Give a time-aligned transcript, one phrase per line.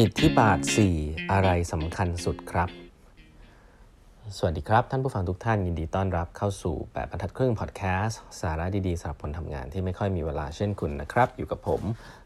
[0.00, 0.58] อิทธิบาท
[0.94, 2.68] 4 อะไรสำคัญสุดครับ
[4.36, 11.80] สวัสดีครับ ท่านผู้ฟังทุกท่านยินดีต้อนรับเข้าสู่แบรรทัดครึ่งพอดแคสต์สาระดีๆสำหรับคนทำงานที่ไม่ค่อยมีเวลาเช่นคุณนะครับ อยู่กับผม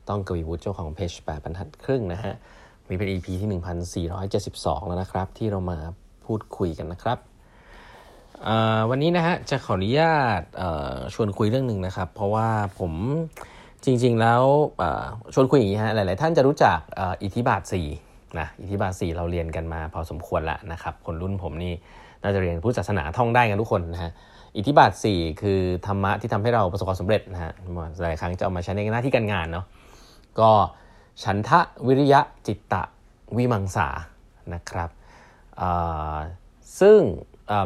[0.09, 2.35] ต้องกวีวุฒิเจ้าของเพจแบบบรรทัดครึ่งนะฮะ
[2.89, 3.49] มีเป็น EP ที่
[4.19, 5.79] 1472 แล้วนะครับ ที่เรามา
[6.25, 7.19] พูดคุยกันนะครับ
[8.91, 10.41] วันนี้นะฮะจะขออนุญาต
[11.15, 12.49] ชวนคุยเรื่องหนึ่งนะครับ เพราะว่า
[12.79, 12.93] ผม
[13.85, 14.43] จริงๆแล้ว
[15.35, 16.79] ชวนคุยอย่างนี้ฮะหลายๆท่านจะรู้จัก
[17.23, 17.63] อิทธิบาท
[18.01, 21.73] 4นะอิทธิบาท 4 เราเรียนกันมาพอสมควรละนะครับคนรุ่นผมนี่
[22.23, 24.11] น่าจะเรียนพุทธศาสนาท่องได้กันทุกคนนะฮะ
[24.57, 27.53] อิทธิบาท 4 คือธรรมะที่ทำให้เราประสบความสำเร็จนะฮะ
[28.03, 29.65] หลายครั้งจะเอามาใช้ในหน้าที่การงานเนาะ
[30.41, 30.51] ก็
[31.25, 32.83] ฉันทะวิริยะจิตตะ
[33.37, 33.89] วิมังสา
[34.55, 34.91] นะครับ
[36.81, 37.01] ซึ่ง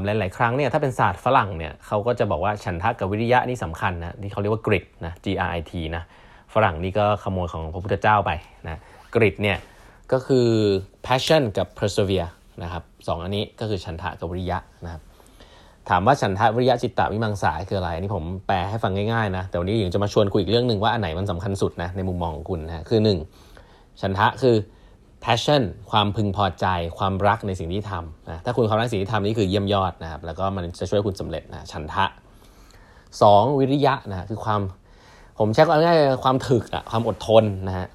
[0.05, 6.03] หลาย ๆ ครั้งเนี่ยถ้าเป็นศาสตร์ฝรั่งเนี่ยเขาก็จะบอกว่าฉันทะกับวิริยะนี่สำคัญนะที่เขาเรียกว่ากริดนะ G R I T นะ
[6.55, 8.31] ฝรั่งนี่ก็ขโมยของพระพุทธเจ้าไป
[8.67, 8.81] นะ
[9.15, 9.59] กริดเนี่ย
[10.13, 10.49] ก็คือ
[11.07, 12.31] passion กับ persevere
[12.63, 15.03] นะครับสองอันนี้ก็คือฉันทะกับวิริยะนะครับ
[15.89, 23.01] ถามว่าฉันทะวิริยะจิตตวิมังสาคืออะไรอันี่ผมแปลให้ฟังง่ายๆนะแต่วันนี้อยากจะมาชวนคุยอีกเรื่องหนึ่งว่าอันไหนมันสำคัญสุดนะในมุมมองของคุณนะคือ
[23.51, 24.01] 1.
[24.01, 24.55] ฉันทะคือ
[25.25, 26.67] passion ความพึงพอใจ
[26.99, 32.05] ความรักในสิ่งที่ทำนะถ้าคุณความรักสิ่งที่ทำนี่คือเยี่ยมยอดนะครับแล้วก็มันจะช่วยคุณสำเร็จนะฉันทะ
[32.83, 33.59] 2.
[33.59, 34.61] วิริยะนะคือความ
[35.39, 37.87] ผมใช้ง่ายๆความถึกอะความอดทนนะฮะ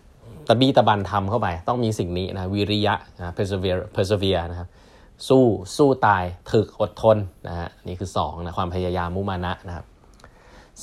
[0.47, 4.67] ตะบี้ตะบันทำเข้าไป ต้องมีสิ่งนี้นะวิริยะนะ persevere persevere นะครับ
[5.27, 5.43] สู้
[5.77, 9.85] สู้ตายถึกอดทนนะฮะนี่คือ2นะความพยายามมุมานะนะครับ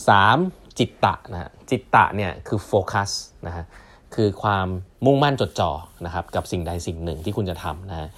[0.08, 0.38] สาม
[0.78, 3.10] จิตตะนะจิตตะเนี่ยคือโฟกัส
[3.46, 3.64] นะฮะ
[4.16, 4.66] คือความ
[5.06, 5.70] มุ่งมั่นจดจ่อ
[6.06, 8.08] นะครับกับสิ่งใดสิ่งหนึ่งที่คุณจะทำนะฮะ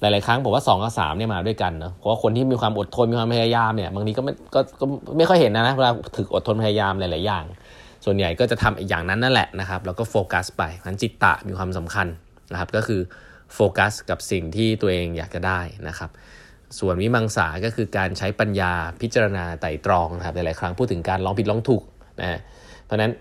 [0.00, 4.84] หลาย ๆ ครั้งผมว่า2กับ3เนี่ยมาด้วยกันเนาะเพราะว่าคนที่มีความอดทนมีความพยายามเนี่ยบางทีก็ไม่ก็ก็
[5.18, 7.44] ไม่ค่อยเห็นนะนะเวลาถึกอดทนพยายามหลาย ๆ อย่าง
[8.04, 12.06] ส่วนใหญ่ก็จะทำอีกอย่างนั้นนั่นแหละนะครับแล้วก็โฟกัสไปนั้นจิตตะมีความสำคัญ
[12.52, 13.00] นะครับก็คือ
[13.54, 16.10] โฟกัสกับสิ่งที่ตัวเองอยากจะได้นะครับ
[16.78, 21.82] ส่วนวิมังสาก็คือการใช้ปัญญาพิจารณาไตร่ตรองนะครับหลาย ๆ ครั้งพูดถึงการลองผิดลองถูก
[22.20, 22.40] นะ
[22.84, 23.12] เพราะนั้น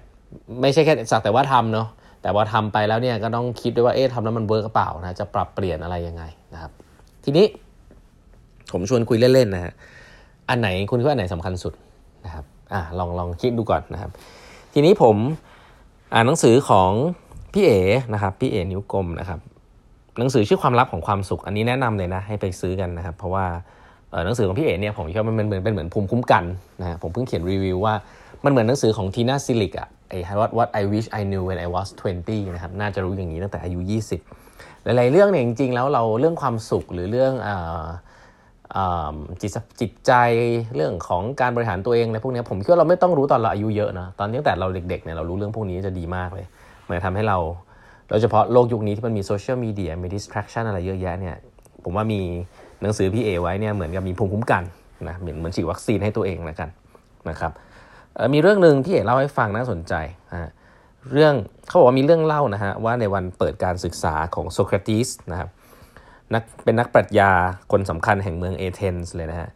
[0.62, 1.88] ไม่ใช่แค่สักแต่ว่าทำเนาะ
[2.22, 6.24] แต่ว่าทำไปแล้วเนี่ยก็ต้องคิดด้วยว่าเอ๊ะทำแล้วมัน work เปล่านะจะปรับเปลี่ยนอะไรยังไง
[6.54, 6.72] นะครับ
[7.24, 7.46] ทีนี้
[8.72, 9.74] ผมชวนคุยเล่นๆนะฮะ
[10.50, 11.74] อันไหนคุณคิดว่าอันไหนสำคัญสุด
[12.26, 14.12] นะครับอะลองลองคิดดูก่อนนะครับ
[14.74, 15.16] ทีนี้ผม
[16.14, 16.92] อ่านหนังสือของ
[17.54, 17.80] พี่เอ๋
[18.14, 19.40] นะครับพี่เอ๋นิ้วกลมนะครับ
[20.18, 23.46] หนังสือชื่อความลับของความสุข อันนี้แนะนำเลยนะให้ไปซื้อกันนะครับ เพราะว่า
[24.26, 26.44] หนังสือของพี่เอ๋เนี่ยผมคิดว่ามันเหมือนเป็นเหมือนภูมิคุ้มกัน
[26.82, 27.94] นะฮะผมเพิ่งเขียนรีวิวว่า
[28.44, 31.88] มันเหมือนหนังสือของทีน่าซิลิกอะ ไอ้ what what I wish I knew when I was
[32.24, 33.80] 20นะครับน่าจะรู้อย่างนี้ตั้งแต่อายุ
[34.32, 37.34] 20 หลายๆเรื่องเนี่ยจริงๆแล้วเราเรื่องความสุขหรือเรื่อง
[39.42, 40.12] จิตจิตใจ
[40.76, 46.46] เรื่องของการบริหารตัวเองอะไรพวกนี้ผมคิดว่าเราไม่ต้องรู้ตอนเราอายุเยอะนะตอนตั้งแต่เราเด็กๆเนี่ยเรารู้เรื่องพวกนี้จะดีมากเลย
[46.88, 47.38] มันทำให้เรา
[48.10, 51.36] โดยเฉพาะโลกยุคนี้ที่มันมีโซเชียลมีเดียมี distraction อะไรเยอะแยะเนี่ย
[51.84, 52.22] ผมว่ามี
[52.82, 54.64] หนังสือพี่เอไว้เนี่ยเหมือนกับมีภูมิคุ้มกัน
[55.08, 56.70] นะเหมือนเหมือนฉีดวัคซีนให้ตัวเองแล้วกัน
[57.30, 57.52] นะครับ
[58.34, 59.94] มีเรื่องหนึ่งที่เอกเล่าให้ฟังน่าสนใจ
[60.32, 60.52] นะ
[61.12, 61.34] เรื่อง
[61.68, 65.50] เขาบอกว่ามีเรื่องเล่านะฮะว่าในวันเปิดการศึกษาของโซเครติสนะครับ
[66.34, 67.32] นักเป็นนักปรัชญา
[67.72, 69.50] คนสำคัญแห่งเมืองเอเธนส์เลยนะฮะ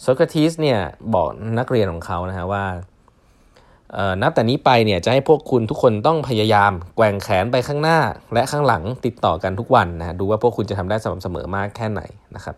[0.00, 0.78] โซเครติสเนี่ย
[1.14, 2.64] บอกนักเรียนของเขานะฮะว่า
[4.22, 7.98] นับแต่นี้ไปเนี่ยจะให้พวกคุณทุกคนต้องพยายามแกว่งแขนไปข้างหน้า
[8.34, 12.02] และข้างหลังติดต่อกันทุกวันนะดูว่าพวกคุณจะทำได้สม่ำเสมอมากแค่ไหน
[12.34, 12.56] นะครับ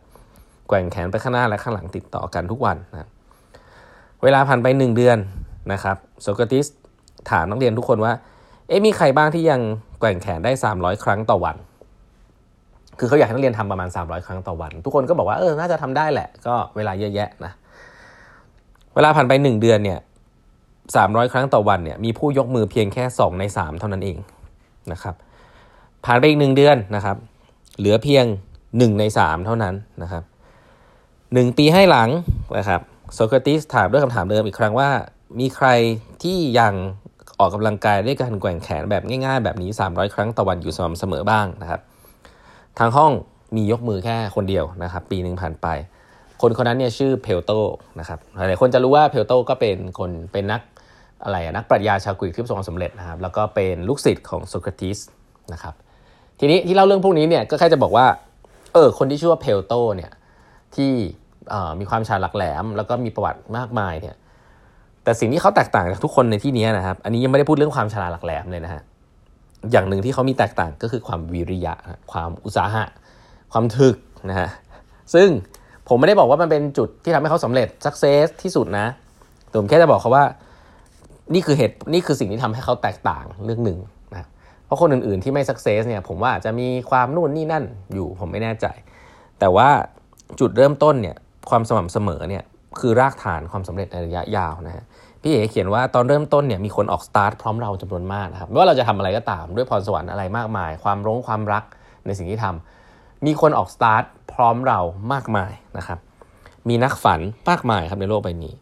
[0.68, 3.08] แกว่งแขนไปข้างหน้าและข้างหลังติดต่อกันทุกวันนะ
[4.22, 5.18] เวลาผ่านไป 1 เดือน
[5.72, 6.66] นะครับโซเครติส
[7.30, 8.12] ถามนักเรียนทุกคนว่า
[8.68, 9.60] เอ๊ะมีใครบ้างที่ยัง
[10.00, 11.56] แกว่งแขนได้ 300 ครั้งต่อวัน
[12.98, 17.52] คือเขาอยากให้นักเรียนทำประมาณ 300 ครั้งต่อวัน ทุกคนก็บอกว่าเออน่าจะทำได้แหละ ก็เวลาเยอะแยะนะ
[18.94, 19.98] เวลาผ่านไป 1 เดือนเนี่ย
[20.64, 24.18] 300 ครั้งต่อวันเนี่ยมีผู้ยกมือเพียงแค่ 2 ใน 3 เท่านั้นเอง
[24.92, 25.14] นะครับ
[26.04, 27.16] ผ่านไปอีก 1 เดือนนะครับ
[27.78, 28.24] เหลือเพียง
[28.60, 30.22] 1 ใน 3 เท่านั้นนะครับ
[30.90, 32.08] 1 ปีให้หลัง
[32.58, 32.80] นะครับ
[33.14, 34.90] โซเครติสถามด้วยคำถามเดิมอีกครั้งว่า
[35.40, 35.68] มีใคร
[36.22, 36.74] ที่ยัง
[37.38, 41.80] ออกกำลังกายด้วยการแกว่งแขนแบบง่ายๆ แบบนี้ 300 ครั้งต่อวันอยู่สม่ำเสมอบ้างนะครับ
[42.78, 43.12] ทางห้อง
[43.56, 45.66] มียกมือแค่คนเดียวนะครับ ปีหนึ่งผ่านไป
[46.40, 47.52] คนคนนั้นเนี่ยชื่อเพลโต
[48.00, 50.60] นะครับหลายๆคนจะรู้ว่าเพลโตก็เป็นคนเป็นนัก
[51.24, 54.98] อะไรนักปรัชญาชาวกรีกที่ประสบความสำเร็จนะครับ แล้วก็เป็นลูกศิษย์ของโซเครติส
[55.52, 55.74] นะครับ
[56.38, 58.06] ทีนี้ที่เล่าเรื่องพวกนี้เนี่ยก็แค่จะบอกว่า
[58.74, 60.10] เออ คนที่ชื่อว่าเพลโตเนี่ย
[60.76, 60.92] ที่
[61.80, 64.16] มีความฉลาดแหลม แล้วก็มีประวัติมากมายเนี่ย
[65.04, 68.82] แต่สิ่งที่เขาแตกต่างจากทุกคนในที่นี้นะครับ อันนี้ยังไม่ได้พูดเรื่องความฉลาดหลักแหลมเลยนะฮะ
[69.72, 71.74] อย่างหนึ่งที่เขามีแตกต่างก็คือความวิริยะ
[72.12, 72.84] ความอุตสาหะ
[73.52, 73.96] ความถึก
[74.30, 74.48] นะฮะ
[75.14, 75.28] ซึ่ง
[75.88, 78.86] ผมไม่ได้บอกว่ามันเป็นจุดที่ทำให้เขาสำเร็จสักเซสที่สุดนะ
[79.54, 80.24] ผมแค่จะบอกเขาว่า
[81.34, 83.78] นี่คือเหตุนี่คือสิ่งที่ทำให้เขาแตกต่างเรื่องหนึ่ง
[84.12, 84.28] นะ
[84.64, 87.64] เพราะคนอื่นๆที่ไม่สักเซสเนี่ยผมว่าอาจจะมีความนู่นนี่นั่น
[87.94, 88.66] อยู่ผมไม่แน่ใจ
[89.40, 89.68] แต่ว่า
[90.40, 91.16] จุดเริ่มต้นเนี่ย
[91.50, 92.44] ความสม่ำเสมอเนี่ย
[92.80, 94.84] คือรากฐานความสำเร็จในระยะยาวนะฮะ
[95.22, 101.64] พี่เอ๋เขียนว่าตอนเริ่มต้นเนี่ยมีคนออกสตาร์ทพร้อมเราจำนวนมากนะครับไม่ว่าเราจะทำอะไรก็ตามด้วยพรสวรรค์อะไรมากมาย ความร้งความรัก
[102.06, 104.78] ในสิ่งที่ทำมีคนออกสตาร์ทพร้อมเรา
[105.12, 105.98] มากมายนะครับ
[106.68, 107.20] มีนักฝัน
[107.50, 108.54] มากมายครับในโลกใบนี้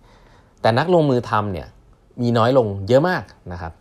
[0.63, 1.67] แต่นักลงมือทำเนี่ย
[2.23, 3.73] มีน้อยลงเยอะมากนะครับ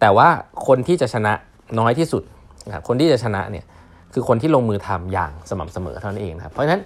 [0.00, 0.28] แต่ว่า
[0.66, 1.32] คนที่จะชนะ
[1.78, 2.22] น้อยที่สุด
[2.66, 3.64] นะครับคนที่จะชนะเนี่ย
[4.12, 6.82] คือคนที่ลงมือทำอย่างสม่ำเสมอเท่านั้นเองนะครับเพราะฉะนั้น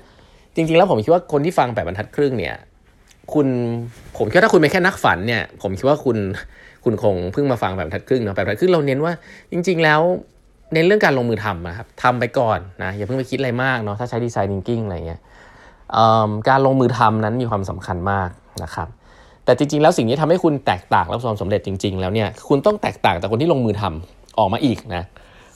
[0.61, 2.57] จริงๆ แล้วผมคิดว่าคนที่ฟังแปดบรรทัดครึ่งเนี่ย
[3.35, 3.47] คุณ
[4.19, 6.17] ผมคิดว่าถ้าคุณเป็นแค่นักฝันเนี่ย ผมคิดว่าคุณ
[6.85, 9.13] คุณคงเพิ่งมาฟังแบบบรรทัดครึ่งเนาะแบบบรรทัดครึ่งเราเน้นว่า
[9.53, 10.01] จริง ๆ แล้ว
[10.73, 15.21] เน้นเรื่องการลงมือทำนะครับทำไปก่อนนะอย่าเพิ่งไปคิดอะไรมากเนาะถ้าใช้ดีไซน์ thinking อะไรเงี้ย
[16.49, 18.29] การลงมือทำนั้นมีความสำคัญมาก
[18.63, 18.89] นะครับ
[19.45, 25.03] แต่จริง ๆ แล้วสิ่งนี้ทำให้คุณแตกต่างและประสบความสำเร็จจริง ๆ แล้วเนี่ยคุณต้องแตกต่างจากคนที่ลงมือทำออกมาอีกนะ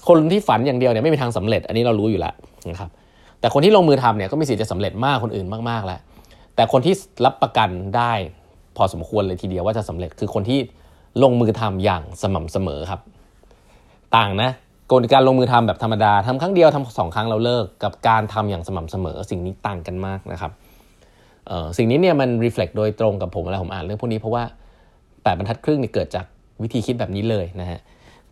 [0.08, 2.34] คนที่ฝันอย่างเดียวเนี่ยไม่มีทางสำเร็จ อันนี้เรารู้อยู่แล้ว
[2.70, 2.90] นะครับ
[3.44, 6.00] แต่คนที่ลงมือทำเนี่ยก็มีสิทธิ์จะสำเร็จมากคนอื่นมากๆแล้ว
[6.54, 6.94] แต่คนที่
[7.24, 8.12] รับประกันได้
[8.76, 10.58] พอสมควรเลยทีเดียวว่าจะสำเร็จคือคนที่
[11.22, 13.00] ลงมือทำอย่างสม่ำเสมอครับ
[14.16, 14.50] ต่างนะ
[14.90, 20.52] กลการลงมือทำแบบธรรมดาทำครั้งเดียวทำสองครั้งเราเลิกกับการทำอย่างสม่ำเสมอ สิ่งนี้ต่างกันมากนะครับ
[21.76, 24.42] สิ่งนี้เนี่ยมัน reflect โดยตรงกับผมเวลาผมอ่านเรื่องพวกนี้เพราะว่า
[25.22, 26.26] แปดบรรทัดครึ่งเนี่ยเกิดจาก
[26.62, 27.80] วิธีคิดแบบนี้เลยนะฮะ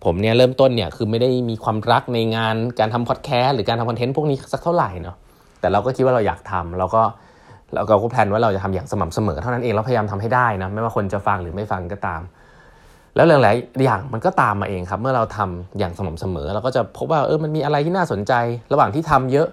[0.04, 5.16] ผมเนี่ยเริ่มต้นเนี่ยคือไม่ได้มีความรักในงานการทำพอดแคสต์หรือการทำคอนเทนต์พวกนี้สักเท่าไหร่เนาะ
[5.60, 7.02] แต่เราก็คิดว่าเราอยากทำเราก็
[7.74, 12.22] เราก็ plan ว่าเราจะทำอย่างสม่ำเสมอเท่านั้นเองเราพยายามทำให้ได้นะไม่ว่าคนจะฟังหรือไม่ฟังก็ตาม
[13.16, 18.32] แล้วเรื่องหลายอย่างมันก็ตามมาเองครับ เมื่อเราทำอย่างสม่ำเสมอ เราก็จะพบว่าเออมันมีอะไรที่น่าสนใจ
[18.72, 19.48] ระหว่างที่ทำเยอะ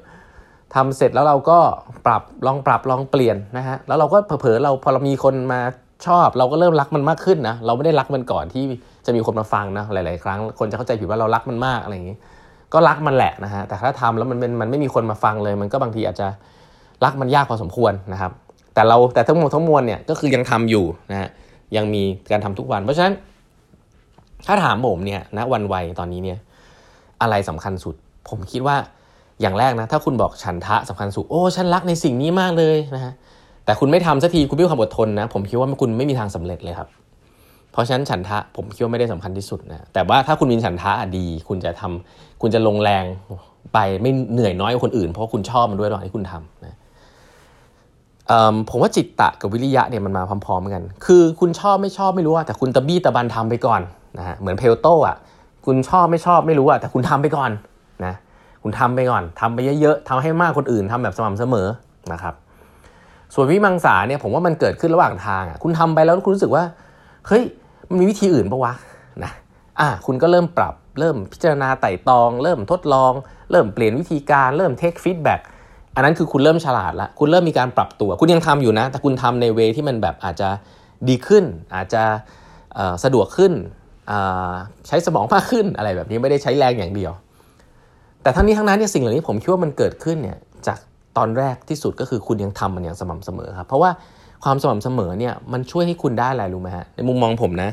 [0.75, 1.59] ทำเสร็จแล้วเราก็
[2.05, 5.61] ปรับลองปรับลองเปลี่ยนนะฮะแล้วเราก็เผลอเราพอเรามีคนมา
[6.07, 8.63] ชอบเราก็เริ่มรักมันมากขึ้นนะเราไม่ได้รักมันก่อนที่
[9.05, 12.17] จะมีคนมาฟังนะหลาย ๆ ครั้งคนจะเข้าใจผิดว่าเรารักมันมากอะไรอย่างนี้
[12.73, 16.27] ก็รักมันแหละนะฮะแต่ถ้าทำแล้วมันเป็นมันไม่มีคนมาฟังเลย มันก็บางทีอาจจะ
[17.05, 18.31] รักมันยากพอสมควรนะครับ
[18.73, 21.29] แต่เราแต่ทั้งหมดทั้งมวลเนี่ยก็คือยังทำอยู่นะฮะ
[21.75, 23.13] ยังมีการทำทุกวัน เพราะฉะนั้น
[24.45, 26.39] ถ้าถามผมเนี่ยณนะวันวัยตอนนี้เนี่ย
[27.21, 27.95] อะไรสำคัญสุด
[28.29, 28.77] ผมคิดว่า
[29.41, 33.13] อย่างแรกนะถ้าคุณบอกฉันทะสำคัญสุดโอ้ฉันรักในสิ่งนี้มากเลยนะฮะ
[33.69, 36.89] แต่คุณไม่ทำสักทีคุณไม่มีความอดทนนะ ผมคิดว่าคุณไม่มีทางสำเร็จเลยครับ
[37.71, 43.03] เพราะฉะนั้นฉันทะผมคิดว่าไม่ได้สำคัญที่สุดนะแต่ว่าถ้าคุณมีฉันทะดี คุณจะทำคุณจะลงแรง
[43.73, 46.75] ไปไม่เหนื่อยน้อยกว่าคนอื่น เพราะคุณชอบมันด้วยระหว่างที่คุณทำนะ
[48.69, 53.81] ผมว่าจิตตะกับวิริยะเนี่ยมันมาพร้อมๆกัน คือคุณชอบไม่ชอบไม่รู้อะแต่คุณตะบี้ตะบันทำไปก่อน
[54.17, 55.15] นะฮะเหมือนเพลโตอะ
[55.65, 57.51] คุณชอบไม่ชอบไม่รู้อะแต่คุณทำไปก่อน
[58.05, 58.13] นะ
[58.63, 61.67] คุณทำไปก่อนทำไปเยอะๆทำให้มากกว่าคนอื่นทำแบบสม่ำเสมอ
[62.13, 62.35] นะครับ
[63.33, 66.63] ส่วนวิมังสาเนี่ยผมว่ามันเกิดขึ้นระหว่างทางอะคุณทำไปแล้วคุณรู้สึกว่า
[67.27, 67.43] เฮ้ย
[67.89, 68.73] มันมีวิธีอื่นปะวะ
[69.23, 69.31] นะ
[69.79, 73.13] อะคุณก็เริ่มปรับเริ่มพิจารณาไตร่ตรอง เริ่มทดลอง
[73.51, 75.41] เริ่มเปลี่ยนวิธีการเริ่ม take feedback
[75.95, 80.49] อันนั้นคือคุณเริ่มฉลาดละคุณเริ่มมีการปรับตัว คุณยังทำอยู่นะ แต่คุณทำใน way ที่มันแบบอาจจะ
[81.07, 81.43] ดีขึ้น
[81.75, 82.03] อาจจะ
[83.03, 83.53] สะดวกขึ้น
[84.87, 87.11] ใช้สมองมากขึ้นอะไรแบบนี้ไม่ได้ใช้แรงอย่างเดียว
[88.21, 90.37] แต่ทั้งนี้ทั้งนั้นเนี่ยสิ่งเหล่านี้ผมคิดว่ามันเกิดขึ้นเนี่ย
[90.67, 90.77] จาก
[91.19, 93.91] ตอนแรกที่สุดก็คือคุณยังทำมันอย่างสม่ำเสมอครับ เพราะว่า
[94.43, 97.69] ความสม่ำเสมอเนี่ยมันช่วยให้คุณได้อะไรรู้ไหมฮะในมุมมองผมนะ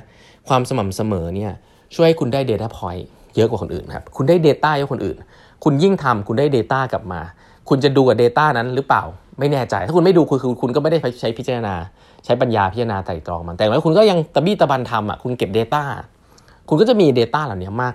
[0.48, 1.52] ความสม่ำเสมอเนี่ย
[1.94, 3.04] ช่วยให้คุณได้ Data Point
[3.36, 5.16] เยอะกว่าคนอื่นครับ คุณได้ Data เยอะกว่าคนอื่น
[5.64, 7.20] คุณยิ่งทำคุณได้ Data กลับมา
[7.68, 9.02] คุณจะดูกับ Data นั้นหรือเปล่า
[9.38, 11.74] ไม่แน่ใจ ถ้าคุณไม่ดูคือคุณก็ไม่ได้ใช้พิจารณา
[12.24, 15.82] ใช้ปัญญาพิจารณาไตร่ตรองมัน แต่แล้วคุณก็ยังตะบี้ตะบันทำอะคุณเก็บ Data
[16.68, 17.94] คุณก็จะมี Data เหล่านี้มาก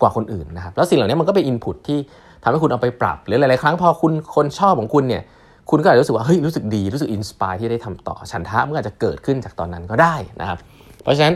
[0.00, 1.98] กว่าคนอื่นนะครับ แล้วสิ่งเหล่านี้มันก็เป็น input ที่
[2.46, 5.22] ทำให้คุณเอาไปปรับ หรือหลาย ๆ ครั้งพอคุณคนชอบของคุณเนี่ย
[5.70, 10.58] คุณก็อาจจะรู้สึกว่าเฮ้ยรู้สึกดีรู้สึก inspire ที่ได้ทำต่อฉันทะมันอาจจะเกิดขึ้นจากตอนนั้นก็ได้นะครับ
[11.02, 11.34] เพราะฉะนั้น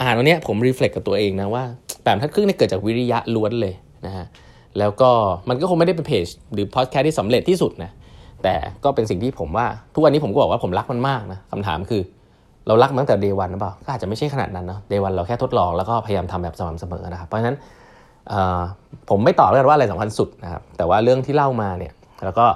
[0.00, 1.62] อ่านวันนี้ผม reflect กับตัวเองนะว่า
[2.02, 3.74] แปดบรรทัดครึ่งเนี่ยเกิดจากวิริยะล้วนเลย
[4.06, 4.26] นะฮะ
[4.78, 5.10] แล้วก็
[5.48, 7.90] มันก็คงไม่ได้เป็นเพจหรือพอดแคสต์ที่สำเร็จที่สุดนะ
[8.44, 8.54] แต่
[8.84, 12.02] ก็เป็นสิ่งที่ผมว่าทุกวันนี้ผมก็บอกว่าผมรักมันมากนะคำถามคือ
[12.66, 17.56] เรารักมันตั้งแต่เดวันหรือเปล่าก็อาจจะไม่ใช่ขนาดนั้นนะเดวันเราแค่ทดลองแล้วก็พยายามทำแบบสม่ำเสมอนะครับเพราะฉะนั้น
[19.10, 21.92] ผมไม่ตอบเลยว่าอะไรสำคัญสุดนะครับแต่ว่าเรื่องที่เล่ามาเนี่ย
[22.24, 22.46] แล้วก็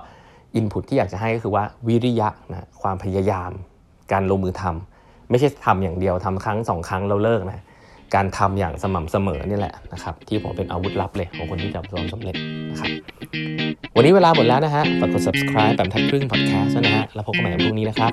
[0.57, 3.51] อินพุตที่อยากจะให้ก็คือว่าวิริยะนะความพยายาม
[4.13, 7.65] การลงมือทำไม่ใช่ทำอย่างเดียวทำครั้งสองครั้งเราเลิกนะ
[8.15, 12.35] การทำอย่างสม่ำเสมอนี่แหละนะครับที่ผมเป็นอาวุธลับเลยของคนที่จะประสบความสำเร็จ
[12.71, 12.91] นะครับ
[13.97, 18.13] วันนี้เวลาหมดแล้วนะฮะฝากกด subscribe แบบทัดครึ่ง podcast นะฮะแล้วพบกันใหม่ในพรุ่งนี้นะครับ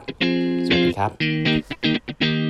[0.65, 2.48] สวัสดีครับ